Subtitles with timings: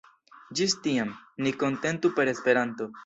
[0.59, 1.11] Ĝis tiam,
[1.47, 2.89] ni kontentu per Esperanto!